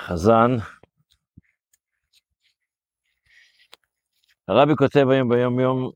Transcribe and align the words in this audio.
חזן. 0.00 0.50
הרבי 4.48 4.72
כותב 4.76 5.06
היום 5.10 5.28
ביום 5.28 5.60
יום 5.60 5.90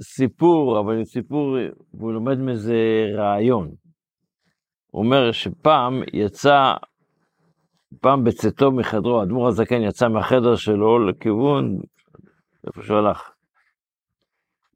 סיפור, 0.00 0.80
אבל 0.80 1.04
סיפור, 1.04 1.56
והוא 1.94 2.12
לומד 2.12 2.38
מזה 2.38 3.06
רעיון. 3.16 3.70
הוא 4.90 5.04
אומר 5.04 5.32
שפעם 5.32 6.02
יצא, 6.12 6.74
פעם 8.00 8.24
בצאתו 8.24 8.72
מחדרו, 8.72 9.22
אדמו"ר 9.22 9.48
הזקן 9.48 9.82
יצא 9.82 10.08
מהחדר 10.08 10.56
שלו 10.56 11.08
לכיוון, 11.08 11.78
איפה 12.66 12.82
שהוא 12.82 12.98
הלך. 12.98 13.30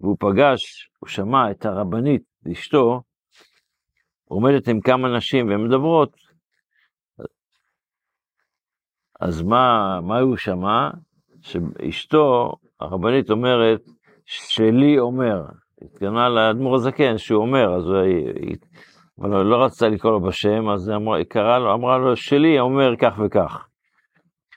והוא 0.00 0.16
פגש, 0.20 0.90
הוא 0.98 1.08
שמע 1.08 1.50
את 1.50 1.66
הרבנית, 1.66 2.22
אשתו, 2.52 3.02
עומדת 4.24 4.68
עם 4.68 4.80
כמה 4.80 5.16
נשים 5.16 5.48
והן 5.48 5.64
מדברות. 5.64 6.21
אז 9.22 9.42
מה, 9.42 10.00
מה 10.02 10.18
הוא 10.18 10.36
שמע? 10.36 10.90
שאשתו, 11.40 12.52
הרבנית 12.80 13.30
אומרת, 13.30 13.80
שלי 14.24 14.98
אומר, 14.98 15.42
התכוונה 15.82 16.28
לאדמו"ר 16.28 16.74
הזקן 16.74 17.18
שהוא 17.18 17.42
אומר, 17.42 17.74
אז 17.74 17.84
היא, 17.90 18.56
אבל 19.20 19.36
היא 19.36 19.44
לא 19.44 19.64
רצתה 19.64 19.88
לקרוא 19.88 20.12
לו 20.12 20.20
בשם, 20.20 20.68
אז 20.68 20.88
היא 20.88 21.24
קראה 21.28 21.58
לו, 21.58 21.74
אמרה 21.74 21.98
לו, 21.98 22.16
שלי 22.16 22.60
אומר 22.60 22.96
כך 22.96 23.14
וכך. 23.24 23.66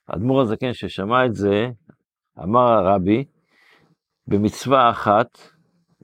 האדמו"ר 0.07 0.41
הזקן 0.41 0.73
ששמע 0.73 1.25
את 1.25 1.33
זה, 1.33 1.67
אמר 2.43 2.59
הרבי, 2.59 3.23
במצווה 4.27 4.89
אחת, 4.89 5.27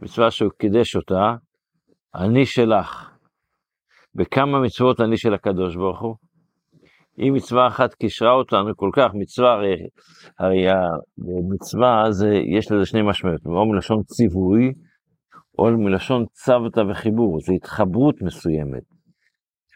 מצווה 0.01 0.31
שהוא 0.31 0.51
קידש 0.57 0.95
אותה, 0.95 1.35
אני 2.15 2.45
שלך. 2.45 3.11
בכמה 4.15 4.59
מצוות 4.59 5.01
אני 5.01 5.17
של 5.17 5.33
הקדוש 5.33 5.75
ברוך 5.75 6.01
הוא? 6.01 6.15
אם 7.19 7.33
מצווה 7.33 7.67
אחת 7.67 7.93
קישרה 7.93 8.31
אותנו 8.31 8.75
כל 8.75 8.89
כך, 8.93 9.11
מצווה 9.13 9.53
הרי, 9.53 9.75
הרי 10.39 10.65
המצווה 10.69 12.11
זה, 12.11 12.33
יש 12.57 12.71
לזה 12.71 12.85
שני 12.85 13.01
משמעויות, 13.01 13.45
או 13.45 13.65
מלשון 13.65 14.03
ציווי, 14.03 14.73
או 15.59 15.77
מלשון 15.77 16.25
צוותא 16.31 16.81
וחיבור, 16.89 17.39
זה 17.39 17.53
התחברות 17.53 18.21
מסוימת. 18.21 18.83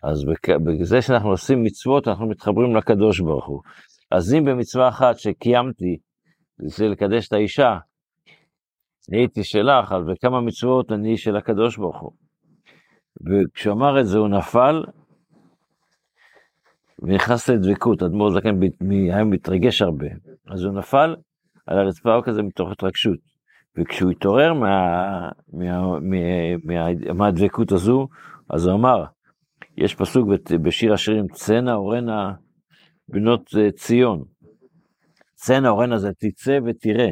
אז 0.03 0.25
בזה 0.65 1.01
שאנחנו 1.01 1.29
עושים 1.29 1.63
מצוות, 1.63 2.07
אנחנו 2.07 2.29
מתחברים 2.29 2.75
לקדוש 2.75 3.19
ברוך 3.19 3.47
הוא. 3.47 3.61
אז 4.11 4.33
אם 4.33 4.45
במצווה 4.45 4.89
אחת 4.89 5.17
שקיימתי, 5.17 5.97
זה 6.57 6.87
לקדש 6.87 7.27
את 7.27 7.33
האישה, 7.33 7.77
הייתי 9.11 9.43
שלך, 9.43 9.91
אז 9.91 10.03
בכמה 10.07 10.41
מצוות 10.41 10.91
אני 10.91 11.17
של 11.17 11.35
הקדוש 11.35 11.77
ברוך 11.77 12.01
הוא. 12.01 12.11
וכשהוא 13.25 13.73
אמר 13.73 13.99
את 13.99 14.07
זה 14.07 14.17
הוא 14.17 14.27
נפל, 14.27 14.83
ונכנס 17.05 17.49
לדבקות, 17.49 18.03
אדמו"ר 18.03 18.31
זקן 18.31 18.59
היה 18.89 19.23
מתרגש 19.23 19.81
הרבה, 19.81 20.07
אז 20.47 20.63
הוא 20.63 20.73
נפל 20.73 21.15
על 21.67 21.77
הרצפה 21.79 22.19
כזה 22.23 22.43
מתוך 22.43 22.71
התרגשות. 22.71 23.19
וכשהוא 23.77 24.11
התעורר 24.11 24.53
מה, 24.53 25.29
מה, 25.53 25.99
מה, 25.99 26.57
מה, 26.63 27.13
מהדבקות 27.13 27.71
הזו, 27.71 28.07
אז 28.49 28.65
הוא 28.65 28.75
אמר, 28.75 29.03
יש 29.77 29.95
פסוק 29.95 30.27
בשיר 30.63 30.93
השירים, 30.93 31.27
צנע 31.27 31.73
אורנה 31.73 32.33
בנות 33.09 33.49
אה, 33.57 33.71
ציון. 33.71 34.23
צנע 35.35 35.69
אורנה 35.69 35.97
זה 35.97 36.09
תצא 36.19 36.59
ותראה. 36.65 37.09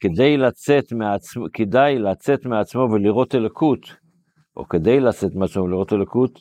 כדי 0.00 0.36
לצאת 0.36 0.92
מעצמו, 0.92 1.46
כדאי 1.52 1.98
לצאת 1.98 2.46
מעצמו 2.46 2.88
ולראות 2.92 3.34
אלוקות, 3.34 3.80
או 4.56 4.68
כדי 4.68 5.00
לצאת 5.00 5.34
מעצמו 5.34 5.62
ולראות 5.62 5.92
אלוקות, 5.92 6.40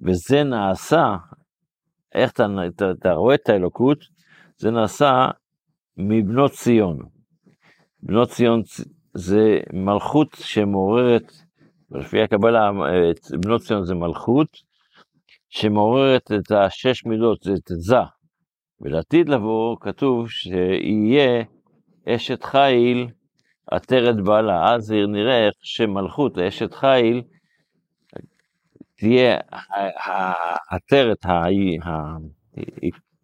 וזה 0.00 0.44
נעשה, 0.44 1.16
איך 2.14 2.32
אתה, 2.32 2.46
אתה, 2.66 2.90
אתה 2.90 3.12
רואה 3.12 3.34
את 3.34 3.48
האלוקות? 3.48 3.98
זה 4.56 4.70
נעשה 4.70 5.28
מבנות 5.96 6.50
ציון. 6.50 6.98
בנות 8.02 8.28
ציון 8.28 8.62
זה 9.14 9.60
מלכות 9.72 10.28
שמעוררת, 10.40 11.32
לפי 11.90 12.22
הקבלה, 12.22 12.70
בנות 13.40 13.60
ציון 13.60 13.84
זה 13.84 13.94
מלכות 13.94 14.48
שמעוררת 15.48 16.32
את 16.32 16.52
השש 16.52 17.04
מידות, 17.04 17.42
זה 17.42 17.52
תזה. 17.64 17.96
ולעתיד 18.80 19.28
לבוא 19.28 19.76
כתוב 19.80 20.30
שיהיה 20.30 21.44
אשת 22.08 22.44
חיל 22.44 23.08
עטרת 23.66 24.24
בעלה. 24.24 24.74
אז 24.74 24.92
נראה 25.08 25.46
איך 25.46 25.54
שמלכות 25.62 26.38
אשת 26.38 26.74
חיל 26.74 27.22
תהיה 28.96 29.38
העטרת, 30.70 31.18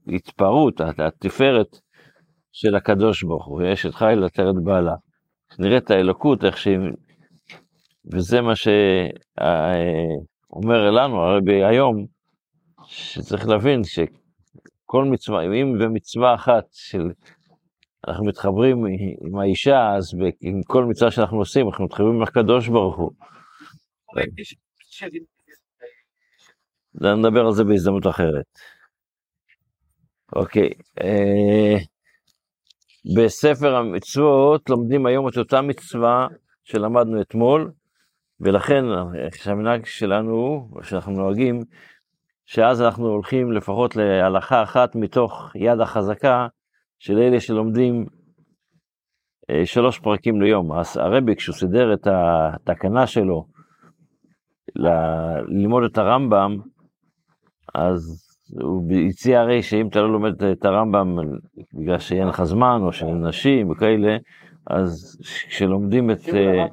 ההתפרעות, 0.08 0.80
התפארת 0.98 1.78
של 2.52 2.74
הקדוש 2.74 3.24
ברוך 3.24 3.46
הוא, 3.46 3.62
אשת 3.72 3.94
חיל 3.94 4.24
עטרת 4.24 4.54
בעלה. 4.64 4.94
נראה 5.58 5.78
את 5.78 5.90
האלוקות, 5.90 6.44
איך 6.44 6.58
שהיא... 6.58 6.78
וזה 8.12 8.40
מה 8.40 8.52
שאומר 8.56 9.70
לנו 10.90 11.22
הרבי 11.22 11.64
היום, 11.64 12.06
שצריך 12.86 13.48
להבין 13.48 13.84
שכל 13.84 15.04
מצווה, 15.04 15.42
אם 15.42 15.78
במצווה 15.80 16.34
אחת 16.34 16.64
של 16.72 17.10
אנחנו 18.08 18.24
מתחברים 18.24 18.86
עם 19.26 19.38
האישה, 19.38 19.94
אז 19.96 20.14
עם 20.40 20.60
כל 20.66 20.84
מצווה 20.84 21.10
שאנחנו 21.10 21.38
עושים, 21.38 21.68
אנחנו 21.68 21.84
מתחברים 21.84 22.14
עם 22.14 22.22
הקדוש 22.22 22.68
ברוך 22.68 22.96
הוא. 22.96 23.10
נדבר 26.94 27.46
על 27.46 27.52
זה 27.52 27.64
בהזדמנות 27.64 28.06
אחרת. 28.06 28.44
אוקיי, 30.36 30.70
אה, 31.00 31.76
בספר 33.16 33.76
המצוות 33.76 34.70
לומדים 34.70 35.06
היום 35.06 35.28
את 35.28 35.36
אותה 35.36 35.62
מצווה 35.62 36.28
שלמדנו 36.64 37.20
אתמול, 37.20 37.72
ולכן 38.40 38.84
המנהג 39.46 39.86
שלנו, 39.86 40.68
שאנחנו 40.82 41.12
נוהגים, 41.12 41.60
שאז 42.46 42.82
אנחנו 42.82 43.06
הולכים 43.06 43.52
לפחות 43.52 43.96
להלכה 43.96 44.62
אחת 44.62 44.94
מתוך 44.94 45.52
יד 45.54 45.80
החזקה 45.80 46.46
של 46.98 47.18
אלה 47.18 47.40
שלומדים 47.40 48.06
אה, 49.50 49.66
שלוש 49.66 49.98
פרקים 49.98 50.42
ליום. 50.42 50.70
הרבי, 50.96 51.36
כשהוא 51.36 51.54
סידר 51.54 51.94
את 51.94 52.06
התקנה 52.06 53.06
שלו 53.06 53.46
ללמוד 54.76 55.82
את 55.84 55.98
הרמב"ם, 55.98 56.56
אז 57.74 58.30
הוא 58.60 58.92
הציע 59.08 59.40
הרי 59.40 59.62
שאם 59.62 59.88
אתה 59.88 60.00
לא 60.00 60.12
לומד 60.12 60.44
את 60.44 60.64
הרמב"ם 60.64 61.16
בגלל 61.74 61.98
שאין 61.98 62.28
לך 62.28 62.42
זמן 62.42 62.78
או 62.82 62.92
של 62.92 63.06
נשים 63.06 63.70
וכאלה, 63.70 64.16
אז 64.66 65.18
כשלומדים 65.48 66.10
את... 66.10 66.28
אה, 66.28 66.66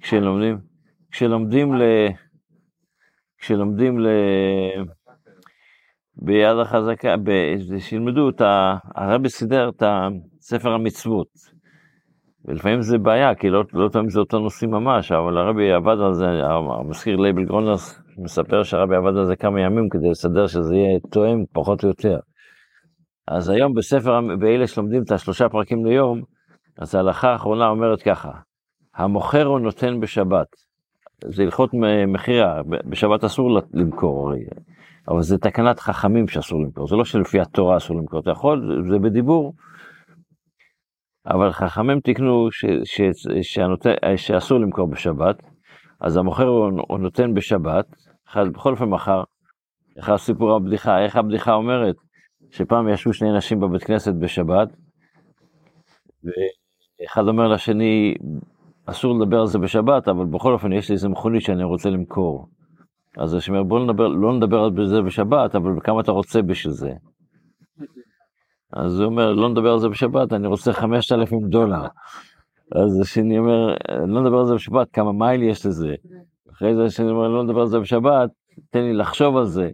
כשלומדים, 0.00 0.58
כשלומדים 1.10 1.74
ל... 1.74 1.82
כשלומדים 3.38 4.00
ל... 4.00 4.06
ביד 6.16 6.56
החזקה, 6.62 7.14
שילמדו 7.78 8.28
את 8.28 8.40
ה... 8.40 8.76
הרבי 8.94 9.28
סידר 9.28 9.68
את 9.68 9.82
ספר 10.40 10.72
המצוות. 10.72 11.28
ולפעמים 12.44 12.82
זה 12.82 12.98
בעיה, 12.98 13.34
כי 13.34 13.50
לא, 13.50 13.64
לא 13.72 13.88
תמיד 13.88 14.10
זה 14.10 14.20
אותו 14.20 14.38
נושאים 14.38 14.70
ממש, 14.70 15.12
אבל 15.12 15.38
הרבי 15.38 15.72
עבד 15.72 15.96
על 16.00 16.14
זה, 16.14 16.26
המזכיר 16.80 17.16
לייבל 17.16 17.44
גרונר 17.44 18.05
מספר 18.18 18.62
שהרבי 18.62 18.96
עבד 18.96 19.16
על 19.16 19.26
זה 19.26 19.36
כמה 19.36 19.60
ימים 19.60 19.88
כדי 19.88 20.10
לסדר 20.10 20.46
שזה 20.46 20.74
יהיה 20.74 21.00
תואם 21.10 21.44
פחות 21.52 21.82
או 21.84 21.88
יותר. 21.88 22.18
אז 23.28 23.48
היום 23.48 23.74
בספר, 23.74 24.20
באלה 24.38 24.66
שלומדים 24.66 25.02
את 25.02 25.12
השלושה 25.12 25.48
פרקים 25.48 25.86
ליום, 25.86 26.22
אז 26.78 26.94
ההלכה 26.94 27.30
האחרונה 27.30 27.68
אומרת 27.68 28.02
ככה, 28.02 28.30
המוכר 28.94 29.46
או 29.46 29.60
נותן 29.60 30.00
בשבת. 30.00 30.46
זה 31.24 31.42
הלכות 31.42 31.70
מכירה, 32.06 32.60
בשבת 32.88 33.24
אסור 33.24 33.60
למכור, 33.74 34.32
אבל 35.08 35.22
זה 35.22 35.38
תקנת 35.38 35.80
חכמים 35.80 36.28
שאסור 36.28 36.62
למכור, 36.62 36.88
זה 36.88 36.96
לא 36.96 37.04
שלפי 37.04 37.40
התורה 37.40 37.76
אסור 37.76 37.96
למכור, 37.96 38.20
אתה 38.20 38.30
יכול, 38.30 38.84
זה 38.90 38.98
בדיבור. 38.98 39.54
אבל 41.26 41.52
חכמים 41.52 42.00
תיקנו 42.00 42.48
ש, 42.50 42.64
שאסור 44.16 44.58
למכור 44.58 44.86
בשבת, 44.86 45.42
אז 46.00 46.16
המוכר 46.16 46.46
הוא, 46.46 46.98
נותן 46.98 47.34
בשבת, 47.34 47.86
בכל 48.34 48.72
אופן 48.72 48.84
מחר, 48.84 49.22
איך 49.96 50.08
הסיפור 50.08 50.56
הבדיחה, 50.56 51.04
איך 51.04 51.16
הבדיחה 51.16 51.54
אומרת, 51.54 51.96
שפעם 52.50 52.88
ישבו 52.88 53.12
שני 53.12 53.36
נשים 53.36 53.60
בבית 53.60 53.84
כנסת 53.84 54.14
בשבת, 54.14 54.68
ואחד 56.24 57.28
אומר 57.28 57.48
לשני, 57.48 58.14
אסור 58.86 59.18
לדבר 59.18 59.40
על 59.40 59.46
זה 59.46 59.58
בשבת, 59.58 60.08
אבל 60.08 60.24
בכל 60.24 60.52
אופן 60.52 60.72
יש 60.72 60.88
לי 60.88 60.92
איזה 60.94 61.08
מכונית 61.08 61.42
שאני 61.42 61.64
רוצה 61.64 61.90
למכור. 61.90 62.48
אז 63.16 63.34
השם 63.34 63.52
אומר, 63.52 63.64
בוא 63.64 63.84
נדבר, 63.84 64.08
לא 64.08 64.36
נדבר 64.36 64.58
על 64.58 64.86
זה 64.86 65.02
בשבת, 65.02 65.54
אבל 65.54 65.70
כמה 65.84 66.00
אתה 66.00 66.12
רוצה 66.12 66.42
בשביל 66.42 66.72
זה. 66.72 66.92
אז 68.72 69.00
הוא 69.00 69.06
אומר, 69.06 69.32
לא 69.32 69.48
נדבר 69.48 69.72
על 69.72 69.78
זה 69.78 69.88
בשבת, 69.88 70.32
אני 70.32 70.46
רוצה 70.46 70.72
5,000 70.72 71.48
דולר. 71.48 71.86
אז 72.72 73.00
השני 73.00 73.38
אומר, 73.38 73.74
לא 74.06 74.22
נדבר 74.22 74.38
על 74.38 74.46
זה 74.46 74.54
בשבת, 74.54 74.90
כמה 74.92 75.12
מייל 75.12 75.42
יש 75.42 75.66
לזה. 75.66 75.94
אחרי 76.56 76.74
זה 76.74 76.84
השני 76.84 77.10
אומר, 77.10 77.28
לא 77.28 77.44
נדבר 77.44 77.60
על 77.60 77.66
זה 77.66 77.78
בשבת, 77.78 78.30
תן 78.70 78.80
לי 78.80 78.92
לחשוב 78.92 79.36
על 79.36 79.44
זה. 79.44 79.70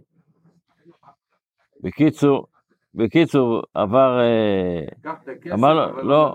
בקיצור, 1.83 2.47
בקיצור, 2.95 3.61
עבר, 3.73 4.19
אה, 4.19 5.11
אמר 5.53 5.73
לו, 5.73 6.03
לא, 6.03 6.03
לא. 6.03 6.33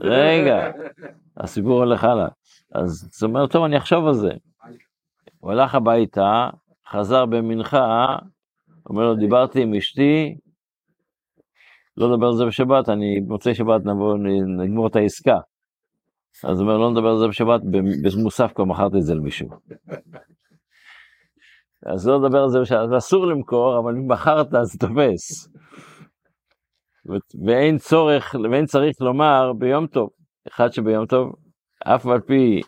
רגע. 0.00 0.70
הסיפור 1.36 1.78
הולך 1.78 2.04
הלאה. 2.04 2.28
אז 2.74 3.10
הוא 3.22 3.28
אומר, 3.28 3.46
טוב, 3.46 3.64
אני 3.64 3.76
אחשוב 3.76 4.06
על 4.06 4.14
זה. 4.14 4.30
הוא 5.40 5.52
הלך 5.52 5.74
הביתה, 5.74 6.50
חזר 6.88 7.26
במנחה, 7.26 8.16
אומר 8.88 9.04
לו, 9.04 9.14
דיברתי 9.14 9.62
עם 9.62 9.74
אשתי, 9.74 10.36
לא 11.96 12.12
נדבר 12.12 12.26
על 12.26 12.36
זה 12.36 12.44
בשבת, 12.46 12.88
אני 12.88 13.20
במוצאי 13.20 13.54
שבת 13.54 13.84
נבוא, 13.84 14.16
נגמור 14.58 14.86
את 14.86 14.96
העסקה. 14.96 15.38
אז 16.44 16.60
הוא 16.60 16.68
אומר, 16.68 16.78
לא 16.78 16.90
נדבר 16.90 17.08
על 17.08 17.18
זה 17.18 17.28
בשבת, 17.28 17.60
במ- 17.62 18.02
במוסף 18.02 18.52
כבר 18.54 18.64
מכרתי 18.64 18.96
את 18.96 19.02
זה 19.02 19.14
למישהו. 19.14 19.48
אז 21.86 22.08
לא 22.08 22.18
נדבר 22.18 22.42
על 22.42 22.48
זה 22.50 22.60
בשבת, 22.60 22.96
אסור 22.98 23.26
למכור, 23.26 23.78
אבל 23.78 23.96
אם 23.96 24.12
מכרת 24.12 24.54
אז 24.54 24.76
תופס. 24.78 25.48
ואין 27.46 27.78
צורך, 27.78 28.34
ואין 28.52 28.66
צריך 28.66 29.00
לומר 29.00 29.52
ביום 29.58 29.86
טוב, 29.86 30.10
אחד 30.48 30.72
שביום 30.72 31.06
טוב, 31.06 31.32
אף 31.84 32.06
על 32.06 32.20
פי 32.20 32.60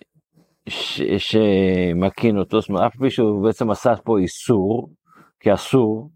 ש- 0.68 1.02
שמקין 1.18 2.38
אותו, 2.38 2.60
זאת 2.60 2.68
אומרת, 2.70 2.82
אף 2.86 2.92
על 2.94 3.00
פי 3.00 3.10
שהוא 3.10 3.44
בעצם 3.44 3.70
עשה 3.70 3.92
פה 4.04 4.18
איסור, 4.18 4.90
כאסור, 5.40 6.10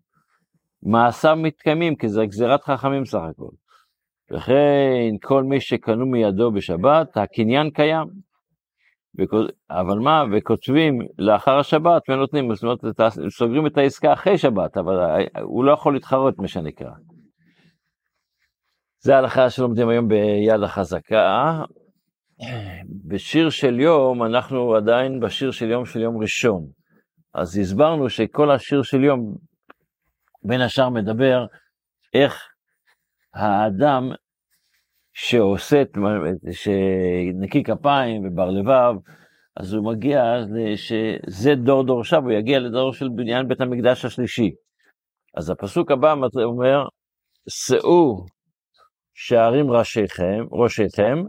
מעשיו 0.83 1.37
מתקיימים, 1.37 1.97
כי 1.97 2.09
זה 2.09 2.27
גזירת 2.27 2.65
חכמים 2.65 3.05
סך 3.05 3.21
הכל. 3.31 3.49
וכן 4.33 5.17
כל 5.23 5.43
מי 5.43 5.61
שקנו 5.61 6.07
מידו 6.07 6.53
בשבת, 6.53 7.17
הקניין 7.17 7.71
קיים. 7.71 8.07
אבל 9.71 9.99
מה, 9.99 10.25
וכותבים 10.33 10.99
לאחר 11.19 11.59
השבת 11.59 12.03
ונותנים, 12.09 12.55
זאת 12.55 12.63
אומרת, 12.63 13.01
סוגרים 13.29 13.67
את 13.67 13.79
העסקה 13.79 14.13
אחרי 14.13 14.39
שבת, 14.39 14.77
אבל 14.77 15.01
ה- 15.01 15.41
הוא 15.41 15.65
לא 15.65 15.73
יכול 15.73 15.95
להתחרות, 15.95 16.39
מה 16.39 16.49
שנקרא. 16.49 16.91
זה 19.03 19.15
ההלכה 19.15 19.51
שלומדים 19.51 19.89
היום 19.89 20.09
ביד 20.09 20.63
החזקה. 20.65 21.63
בשיר 23.05 23.51
של 23.51 23.81
יום, 23.81 24.23
אנחנו 24.25 24.75
עדיין 24.75 25.21
בשיר 25.21 25.51
של 25.51 25.71
יום 25.71 25.87
של 25.87 26.01
יום 26.01 26.19
ראשון. 26.19 26.67
אז 27.35 27.59
הסברנו 27.59 28.09
שכל 28.09 28.51
השיר 28.51 28.83
של 28.83 29.05
יום, 29.05 29.35
בין 30.45 30.61
השאר 30.61 30.89
מדבר 30.89 31.47
איך 32.15 32.49
האדם 33.35 34.13
שעושה, 35.13 35.83
שנקי 36.53 37.63
כפיים 37.63 38.27
ובר 38.27 38.51
לבב, 38.51 38.95
אז 39.57 39.75
הוא 39.75 39.85
מגיע, 39.85 40.23
שזה 40.77 41.55
דור 41.55 41.85
דורשיו, 41.85 42.23
הוא 42.23 42.33
יגיע 42.33 42.59
לדור 42.59 42.93
של 42.93 43.09
בניין 43.09 43.49
בית 43.49 43.61
המקדש 43.61 44.05
השלישי. 44.05 44.51
אז 45.37 45.51
הפסוק 45.51 45.91
הבא 45.91 46.15
אומר, 46.45 46.87
שאו 47.49 48.27
שערים 49.15 49.71
ראשיכם, 49.71 50.45
ראשיכם, 50.53 51.23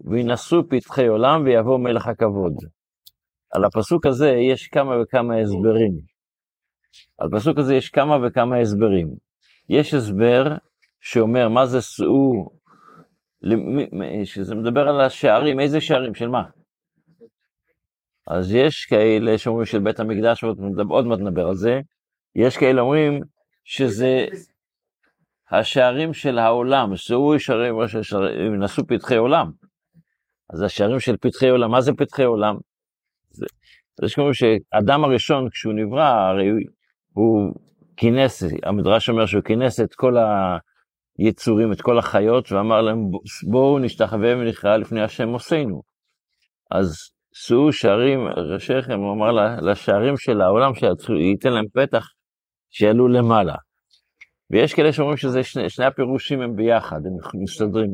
וינשאו 0.00 0.68
פתחי 0.68 1.06
עולם 1.06 1.44
ויבוא 1.44 1.78
מלך 1.78 2.06
הכבוד. 2.06 2.54
על 3.54 3.64
הפסוק 3.64 4.06
הזה 4.06 4.30
יש 4.30 4.68
כמה 4.68 5.02
וכמה 5.02 5.36
הסברים. 5.36 5.92
על 7.18 7.28
הפסוק 7.32 7.58
הזה 7.58 7.74
יש 7.74 7.90
כמה 7.90 8.26
וכמה 8.26 8.56
הסברים. 8.56 9.08
יש 9.68 9.94
הסבר 9.94 10.56
שאומר 11.00 11.48
מה 11.48 11.66
זה 11.66 11.82
שאו, 11.82 12.50
שזה 14.24 14.54
מדבר 14.54 14.88
על 14.88 15.00
השערים, 15.00 15.60
איזה 15.60 15.80
שערים, 15.80 16.14
של 16.14 16.28
מה? 16.28 16.42
אז 18.26 18.54
יש 18.54 18.84
כאלה 18.84 19.38
שאומרים 19.38 19.66
של 19.66 19.78
בית 19.78 20.00
המקדש, 20.00 20.44
עוד 20.88 21.06
מעט 21.06 21.18
נדבר 21.18 21.48
על 21.48 21.54
זה, 21.54 21.80
יש 22.36 22.56
כאלה 22.56 22.80
אומרים 22.80 23.20
שזה 23.64 24.26
השערים 25.50 26.14
של 26.14 26.38
העולם, 26.38 26.96
שאו 26.96 27.40
שערים, 27.40 27.80
השערים, 27.80 28.62
נשאו 28.62 28.86
פתחי 28.86 29.16
עולם. 29.16 29.50
אז 30.50 30.62
השערים 30.62 31.00
של 31.00 31.16
פתחי 31.16 31.48
עולם, 31.48 31.70
מה 31.70 31.80
זה 31.80 31.92
פתחי 31.92 32.24
עולם? 32.24 32.56
זה, 33.30 33.46
יש 34.02 34.16
שאדם 34.32 35.04
הראשון, 35.04 35.50
כשהוא 35.50 35.72
נברא, 35.72 36.04
הרי 36.04 36.48
הוא 37.12 37.54
כינס, 37.96 38.42
המדרש 38.62 39.08
אומר 39.08 39.26
שהוא 39.26 39.42
כינס 39.42 39.80
את 39.80 39.94
כל 39.94 40.16
היצורים, 41.18 41.72
את 41.72 41.80
כל 41.80 41.98
החיות, 41.98 42.52
ואמר 42.52 42.80
להם, 42.80 42.98
בואו 43.50 43.78
נשתחווה 43.78 44.36
ונכרע 44.36 44.76
לפני 44.76 45.02
השם 45.02 45.28
עושינו. 45.28 45.82
אז 46.70 46.94
שאו 47.34 47.72
שערים 47.72 48.20
ראשיכם, 48.52 49.00
הוא 49.00 49.12
אמר 49.12 49.58
לשערים 49.60 50.16
של 50.16 50.40
העולם, 50.40 50.72
שייתן 50.74 51.52
להם 51.52 51.64
פתח, 51.74 52.06
שיעלו 52.70 53.08
למעלה. 53.08 53.54
ויש 54.50 54.74
כאלה 54.74 54.92
שאומרים 54.92 55.16
שזה 55.16 55.42
שני, 55.42 55.70
שני 55.70 55.84
הפירושים 55.84 56.40
הם 56.40 56.56
ביחד, 56.56 56.96
הם 57.06 57.42
מסתדרים. 57.42 57.90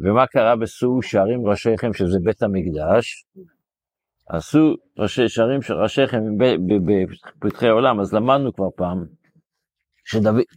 ומה 0.00 0.26
קרה 0.26 0.56
בשאו 0.56 1.02
שערים 1.02 1.46
ראשיכם, 1.46 1.92
שזה 1.92 2.18
בית 2.24 2.42
המקדש? 2.42 3.24
עשו 4.28 4.74
ראשי 4.98 5.28
שערים 5.28 5.62
של 5.62 5.74
ראשיכם 5.74 6.20
בפתחי 7.38 7.68
עולם, 7.68 8.00
אז 8.00 8.14
למדנו 8.14 8.52
כבר 8.52 8.68
פעם, 8.76 9.04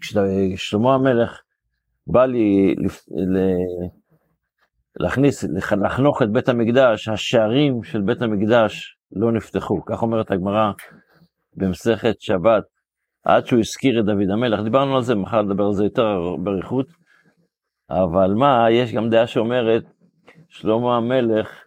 כששלמה 0.01 0.94
המלך 0.94 1.42
בא 2.07 2.25
לי 2.25 2.75
לפ- 2.78 3.07
ל- 3.12 3.90
להכניס, 5.00 5.44
לח- 5.44 5.74
לחנוך 5.74 6.22
את 6.22 6.31
בית 6.31 6.50
המקדש, 6.50 7.07
השערים 7.07 7.84
של 7.84 8.02
בית 8.02 8.22
המקדש 8.22 8.98
לא 9.12 9.31
נפתחו, 9.31 9.86
כך 9.86 10.02
אומרת 10.02 10.31
הגמרא 10.31 10.72
במסכת 11.56 12.22
שבת, 12.22 12.63
עד 13.24 13.46
שהוא 13.46 13.60
הזכיר 13.60 14.00
את 14.00 14.06
דוד 14.06 14.30
המלך, 14.34 14.63
דיברנו 14.63 14.96
על 14.96 15.02
זה, 15.02 15.16
מחר 15.16 15.42
נדבר 15.42 15.63
על 15.63 15.74
זה 15.74 15.84
יותר 15.84 16.36
באריכות, 16.44 16.88
אבל 17.90 18.34
מה, 18.34 18.68
יש 18.72 18.94
גם 18.94 19.10
דעה 19.10 19.28
שאומרת, 19.28 19.84
שלמה 20.50 20.98
המלך 20.98 21.66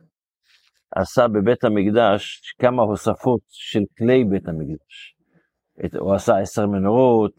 עשה 0.96 1.29
בבית 1.29 1.64
המקדש 1.64 2.40
כמה 2.58 2.82
הוספות 2.82 3.40
של 3.49 3.81
כלי 3.99 4.25
בית 4.25 4.49
המקדש. 4.49 5.14
הוא 5.99 6.14
עשה 6.14 6.38
עשר 6.38 6.67
מנורות, 6.67 7.32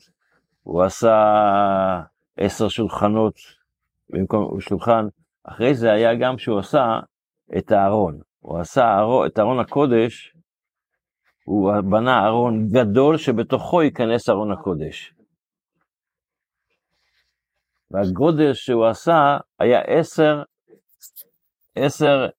הוא 0.63 0.83
עשה 0.83 1.15
עשר 2.39 2.69
שולחנות 2.69 3.33
במקום 4.09 4.61
שולחן, 4.61 5.05
אחרי 5.43 5.75
זה 5.75 5.91
היה 5.91 6.15
גם 6.15 6.37
שהוא 6.37 6.59
עשה 6.59 6.99
את 7.57 7.71
הארון. 7.71 8.19
הוא 8.39 8.59
עשה 8.59 8.85
הארון, 8.85 9.27
את 9.27 9.39
ארון 9.39 9.59
הקודש, 9.59 10.35
הוא 11.43 11.71
בנה 11.91 12.25
ארון 12.25 12.67
גדול 12.67 13.17
שבתוכו 13.17 13.81
ייכנס 13.81 14.29
ארון 14.29 14.51
הקודש. 14.51 15.13
והגודל 17.91 18.53
שהוא 18.53 18.87
עשה 18.87 19.37
היה 19.59 19.81
עשר, 19.81 20.43
עשר, 21.75 22.29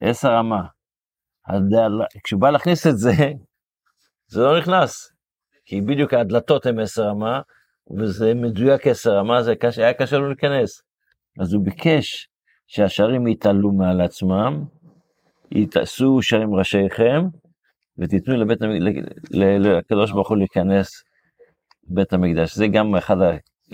עשר 0.00 0.40
אמה. 0.40 0.62
כשהוא 2.24 2.40
בא 2.40 2.50
להכניס 2.50 2.86
את 2.86 2.98
זה, 2.98 3.12
זה 4.26 4.40
לא 4.40 4.58
נכנס. 4.58 5.12
כי 5.64 5.80
בדיוק 5.80 6.14
הדלתות 6.14 6.66
הן 6.66 6.80
עשר 6.80 7.10
אמה, 7.10 7.40
וזה 7.98 8.34
מדויק 8.34 8.86
עשר 8.86 9.20
אמה, 9.20 9.42
זה 9.42 9.54
קשה, 9.54 9.82
היה 9.82 9.92
קשה 9.92 10.18
לו 10.18 10.28
להיכנס. 10.28 10.82
אז 11.40 11.52
הוא 11.52 11.64
ביקש 11.64 12.28
שהשערים 12.66 13.26
יתעלו 13.26 13.72
מעל 13.72 14.00
עצמם, 14.00 14.64
יתעשו 15.50 16.22
שערים 16.22 16.54
ראשיכם, 16.54 17.22
ותיתנו 17.98 18.36
לבית 18.36 18.62
המ- 18.62 18.70
ל- 18.70 18.88
ל- 19.30 19.76
לקדוש 19.76 20.12
ברוך 20.12 20.28
הוא 20.28 20.36
להיכנס 20.36 21.02
לבית 21.90 22.12
המקדש. 22.12 22.56
זה 22.56 22.66
גם 22.66 22.96
אחד 22.96 23.16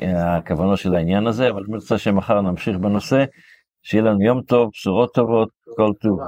הכוונות 0.03 0.79
של 0.79 0.95
העניין 0.95 1.27
הזה, 1.27 1.49
אבל 1.51 1.63
אני 1.69 1.77
רוצה 1.77 1.99
שמחר 1.99 2.41
נמשיך 2.41 2.77
בנושא, 2.77 3.25
שיהיה 3.83 4.05
לנו 4.05 4.23
יום 4.23 4.43
טוב, 4.43 4.71
בשורות 4.73 5.15
טובות, 5.15 5.49
כל 5.77 5.93
טוב. 6.01 6.19